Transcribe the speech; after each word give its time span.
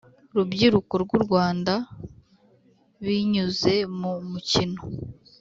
rubyiruko 0.35 0.93
rw 1.03 1.09
u 1.17 1.19
Rwanda 1.25 1.73
binyuze 3.05 3.73
mu 3.99 4.13
mukino 4.29 4.81